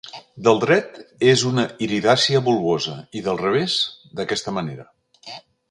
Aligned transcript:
Del 0.45 0.61
dret 0.61 0.95
és 1.33 1.43
una 1.49 1.65
iridàcia 1.87 2.41
bulbosa 2.49 2.97
i 3.21 3.25
del 3.29 3.41
revés, 3.45 3.79
d'aquesta 4.21 4.57
manera. 4.59 4.91